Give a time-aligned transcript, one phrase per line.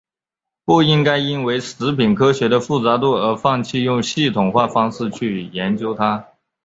[0.65, 6.25] 不应该因为食品科学的复杂度而放弃用系统化方式去研究它。